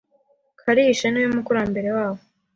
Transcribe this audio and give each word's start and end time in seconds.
Karashi 0.59 1.05
niwe 1.09 1.27
mukurambere 1.35 1.89
wabo. 1.97 2.21